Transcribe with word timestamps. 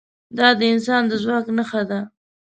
دا 0.37 0.47
د 0.59 0.61
انسان 0.73 1.01
د 1.07 1.11
ځواک 1.23 1.45
نښه 1.57 1.81
ده. 1.89 1.99